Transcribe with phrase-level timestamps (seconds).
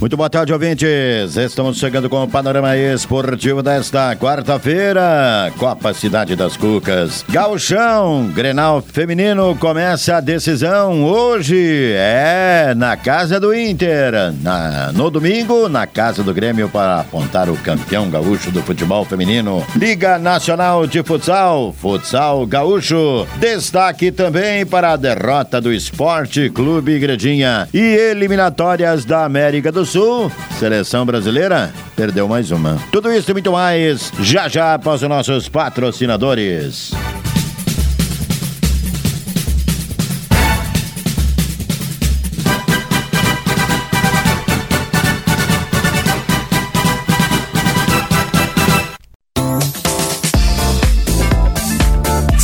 [0.00, 1.36] Muito boa tarde, ouvintes.
[1.36, 5.52] Estamos chegando com o panorama esportivo desta quarta-feira.
[5.58, 7.22] Copa Cidade das Cucas.
[7.28, 11.92] Gauchão, Grenal Feminino começa a decisão hoje.
[11.94, 14.32] É na casa do Inter.
[14.40, 19.62] Na, no domingo, na casa do Grêmio para apontar o campeão gaúcho do futebol feminino.
[19.76, 23.26] Liga Nacional de Futsal, Futsal Gaúcho.
[23.36, 30.30] Destaque também para a derrota do Esporte Clube Igrejinha e eliminatórias da América do Sul,
[30.56, 32.78] seleção brasileira perdeu mais uma.
[32.92, 36.92] Tudo isso e muito mais já já após os nossos patrocinadores.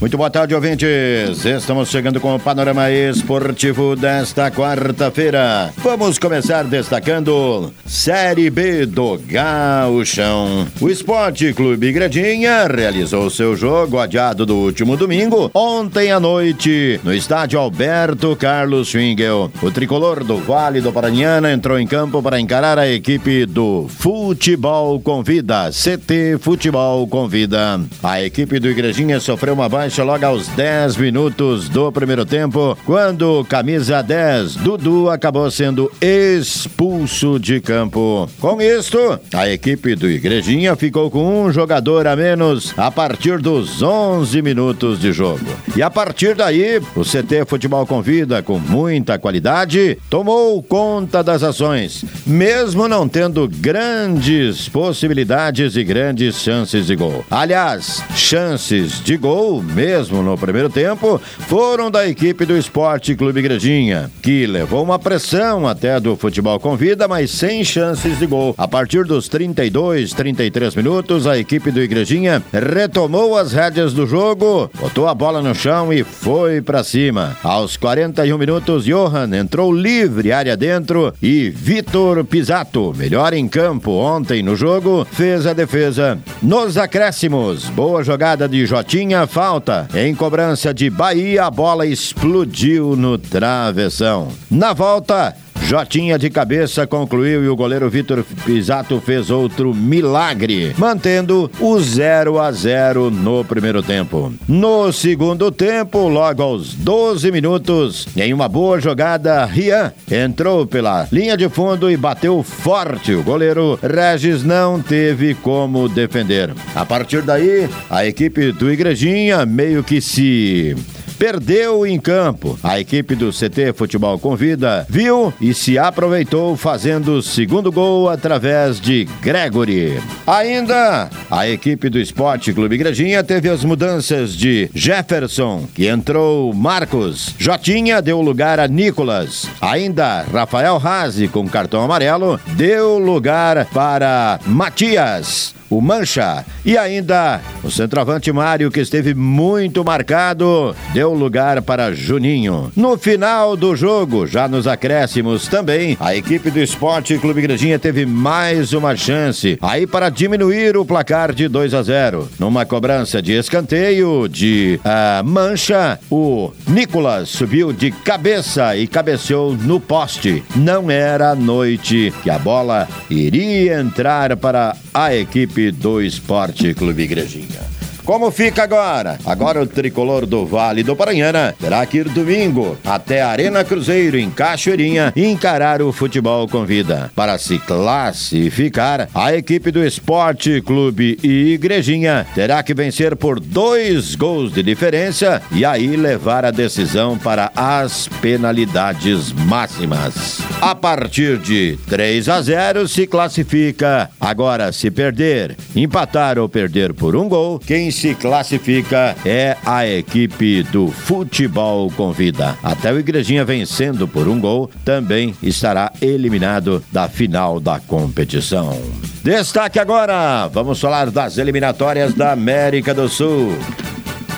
[0.00, 1.44] Muito boa tarde, ouvintes.
[1.44, 5.72] Estamos chegando com o panorama esportivo desta quarta-feira.
[5.78, 10.68] Vamos começar destacando Série B do Gauchão.
[10.80, 17.12] O Esporte Clube Igrejinha realizou seu jogo adiado do último domingo, ontem à noite, no
[17.12, 19.50] estádio Alberto Carlos Schwingel.
[19.60, 25.00] O tricolor do Vale do Paranhana entrou em campo para encarar a equipe do Futebol
[25.00, 27.80] Convida, CT Futebol Convida.
[28.00, 32.76] A equipe do Igrejinha sofreu uma baixa baixa logo aos 10 minutos do primeiro tempo,
[32.84, 38.28] quando camisa 10, Dudu, acabou sendo expulso de campo.
[38.38, 43.82] Com isto, a equipe do Igrejinha ficou com um jogador a menos a partir dos
[43.82, 45.46] 11 minutos de jogo.
[45.76, 52.04] E a partir daí, o CT Futebol Convida, com muita qualidade, tomou conta das ações,
[52.26, 57.24] mesmo não tendo grandes possibilidades e grandes chances de gol.
[57.30, 64.10] Aliás, chances de gol mesmo no primeiro tempo foram da equipe do Esporte Clube Igrejinha,
[64.20, 68.56] que levou uma pressão até do futebol convida, mas sem chances de gol.
[68.58, 74.68] A partir dos 32, 33 minutos, a equipe do Igrejinha retomou as rédeas do jogo,
[74.80, 77.36] botou a bola no chão e foi para cima.
[77.44, 84.42] Aos 41 minutos, Johan entrou livre área dentro e Vitor Pisato, melhor em campo ontem
[84.42, 86.18] no jogo, fez a defesa.
[86.42, 93.18] Nos acréscimos, boa jogada de Jotinha, falta Em cobrança de Bahia, a bola explodiu no
[93.18, 94.28] travessão.
[94.50, 95.36] Na volta,
[95.68, 102.40] Jotinha de cabeça concluiu e o goleiro Vitor Pisato fez outro milagre, mantendo o 0
[102.40, 104.32] a 0 no primeiro tempo.
[104.48, 111.36] No segundo tempo, logo aos 12 minutos, em uma boa jogada, Rian entrou pela linha
[111.36, 113.12] de fundo e bateu forte.
[113.12, 116.50] O goleiro Regis não teve como defender.
[116.74, 120.74] A partir daí, a equipe do Igrejinha meio que se
[121.18, 122.58] perdeu em campo.
[122.62, 128.80] A equipe do CT Futebol Convida viu e se aproveitou fazendo o segundo gol através
[128.80, 130.00] de Gregory.
[130.26, 137.34] Ainda a equipe do Esporte Clube Igrejinha teve as mudanças de Jefferson, que entrou Marcos,
[137.38, 139.48] Jotinha deu lugar a Nicolas.
[139.60, 146.44] Ainda Rafael Razi com cartão amarelo deu lugar para Matias o Mancha.
[146.64, 152.72] E ainda o centroavante Mário, que esteve muito marcado, deu lugar para Juninho.
[152.76, 158.06] No final do jogo, já nos acréscimos também, a equipe do Esporte Clube Igrejinha teve
[158.06, 162.28] mais uma chance, aí para diminuir o placar de 2 a 0.
[162.38, 169.80] Numa cobrança de escanteio de uh, Mancha, o Nicolas subiu de cabeça e cabeceou no
[169.80, 170.42] poste.
[170.56, 177.77] Não era noite que a bola iria entrar para a equipe do Esporte Clube Igrejinha.
[178.08, 179.18] Como fica agora?
[179.26, 184.18] Agora o tricolor do Vale do Paranhana terá que ir domingo até a Arena Cruzeiro,
[184.18, 187.12] em Cachoeirinha, e encarar o futebol com vida.
[187.14, 194.14] Para se classificar, a equipe do Esporte Clube e Igrejinha terá que vencer por dois
[194.14, 200.38] gols de diferença e aí levar a decisão para as penalidades máximas.
[200.62, 204.08] A partir de 3 a 0 se classifica.
[204.18, 210.62] Agora, se perder, empatar ou perder por um gol, quem se classifica é a equipe
[210.62, 212.56] do Futebol Convida.
[212.62, 218.80] Até o Igrejinha vencendo por um gol, também estará eliminado da final da competição.
[219.24, 223.58] Destaque agora, vamos falar das eliminatórias da América do Sul.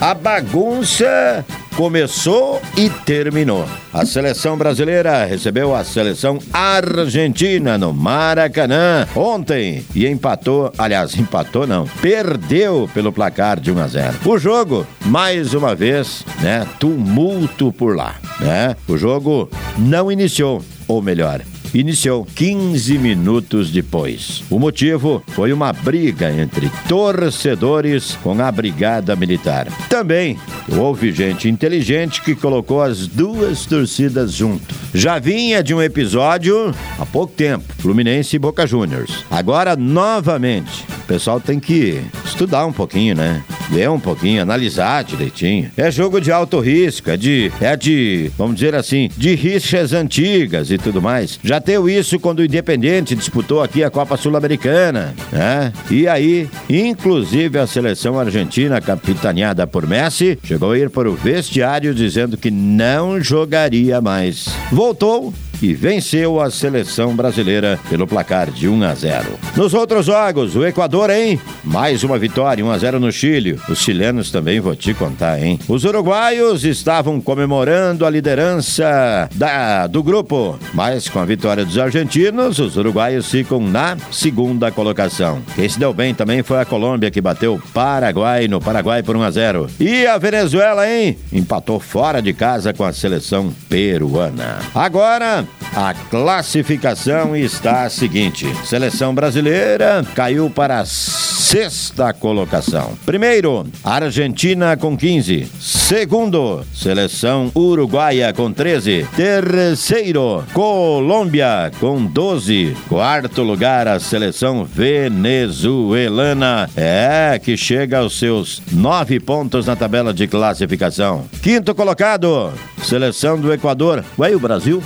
[0.00, 1.44] A bagunça
[1.80, 3.66] começou e terminou.
[3.90, 11.86] A seleção brasileira recebeu a seleção argentina no Maracanã ontem e empatou, aliás, empatou não,
[12.02, 14.18] perdeu pelo placar de 1 a 0.
[14.26, 18.76] O jogo, mais uma vez, né, tumulto por lá, né?
[18.86, 19.48] O jogo
[19.78, 21.40] não iniciou, ou melhor,
[21.72, 24.42] iniciou 15 minutos depois.
[24.50, 29.68] O motivo foi uma briga entre torcedores com a Brigada Militar.
[29.88, 30.38] Também
[30.76, 34.74] houve gente inteligente que colocou as duas torcidas junto.
[34.94, 39.24] Já vinha de um episódio há pouco tempo, Fluminense e Boca Juniors.
[39.30, 43.42] Agora, novamente, o pessoal tem que estudar um pouquinho, né?
[43.72, 45.70] Ler um pouquinho, analisar direitinho.
[45.76, 50.70] É jogo de alto risco, é de, é de, vamos dizer assim, de rixas antigas
[50.70, 51.38] e tudo mais.
[51.42, 55.72] Já teve isso quando o Independente disputou aqui a Copa Sul-Americana, né?
[55.90, 61.94] E aí, inclusive a seleção argentina, capitaneada por Messi, chegou a ir para o vestiário
[61.94, 64.48] dizendo que não jogaria mais.
[64.72, 65.32] Voltou
[65.62, 69.26] e venceu a seleção brasileira pelo placar de 1 a 0.
[69.56, 71.40] Nos outros jogos, o Equador, hein?
[71.64, 73.58] Mais uma vitória, 1 a 0 no Chile.
[73.68, 75.58] Os chilenos também vou te contar, hein?
[75.68, 82.58] Os uruguaios estavam comemorando a liderança da, do grupo, mas com a vitória dos argentinos,
[82.58, 85.42] os uruguaios ficam na segunda colocação.
[85.54, 89.16] Quem se deu bem também foi a Colômbia, que bateu o Paraguai no Paraguai por
[89.16, 89.70] 1 a 0.
[89.78, 91.18] E a Venezuela, hein?
[91.32, 94.58] Empatou fora de casa com a seleção peruana.
[94.74, 102.92] Agora, a classificação está a seguinte: seleção brasileira caiu para a sexta colocação.
[103.06, 105.50] Primeiro, Argentina com 15.
[105.60, 109.06] Segundo, seleção uruguaia com 13.
[109.16, 112.76] Terceiro, Colômbia com 12.
[112.88, 116.68] Quarto lugar, a seleção venezuelana.
[116.76, 121.24] É, que chega aos seus nove pontos na tabela de classificação.
[121.42, 124.04] Quinto colocado, seleção do Equador.
[124.18, 124.82] Ué, o Brasil?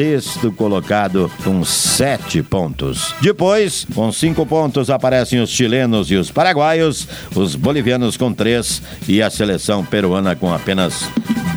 [0.00, 3.14] Sexto colocado com sete pontos.
[3.20, 7.06] Depois, com cinco pontos, aparecem os chilenos e os paraguaios,
[7.36, 11.04] os bolivianos com três e a seleção peruana com apenas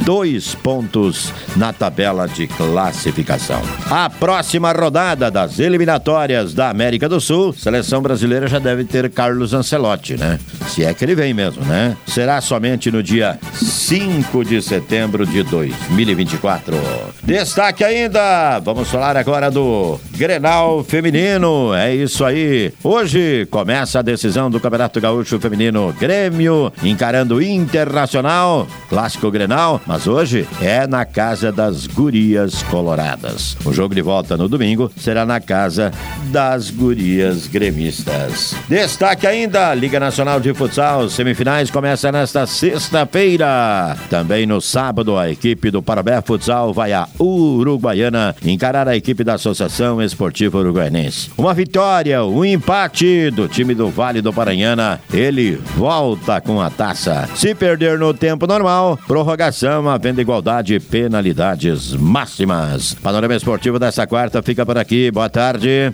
[0.03, 3.61] dois pontos na tabela de classificação.
[3.89, 9.53] A próxima rodada das eliminatórias da América do Sul, seleção brasileira já deve ter Carlos
[9.53, 10.39] Ancelotti, né?
[10.67, 11.95] Se é que ele vem mesmo, né?
[12.05, 16.75] Será somente no dia 5 de setembro de 2024.
[17.23, 21.73] Destaque ainda, vamos falar agora do Grenal Feminino.
[21.73, 22.73] É isso aí.
[22.83, 30.47] Hoje começa a decisão do Campeonato Gaúcho Feminino Grêmio encarando Internacional, clássico Grenal, mas hoje
[30.61, 33.57] é na casa das Gurias Coloradas.
[33.65, 35.91] O jogo de volta no domingo será na casa
[36.31, 38.55] das Gurias Gremistas.
[38.67, 43.97] Destaque ainda, Liga Nacional de Futsal, semifinais começa nesta sexta-feira.
[44.09, 49.35] Também no sábado, a equipe do Parabé Futsal vai a Uruguaiana encarar a equipe da
[49.35, 51.31] Associação Esportiva Uruguaianense.
[51.37, 54.99] Uma vitória, um empate do time do Vale do Paranhana.
[55.11, 57.27] Ele volta com a taça.
[57.35, 62.93] Se perder no tempo normal, prorrogação havendo igualdade e penalidades máximas.
[62.95, 65.11] Panorama Esportivo dessa quarta fica por aqui.
[65.11, 65.93] Boa tarde.